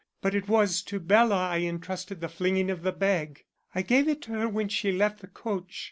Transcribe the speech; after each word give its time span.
But 0.19 0.33
it 0.33 0.47
was 0.49 0.81
to 0.85 0.99
Bela 0.99 1.49
I 1.49 1.59
entrusted 1.59 2.21
the 2.21 2.27
flinging 2.27 2.71
of 2.71 2.81
the 2.81 2.91
bag. 2.91 3.45
I 3.75 3.83
gave 3.83 4.07
it 4.09 4.23
to 4.23 4.31
her 4.31 4.49
when 4.49 4.67
she 4.67 4.91
left 4.91 5.19
the 5.19 5.27
coach. 5.27 5.79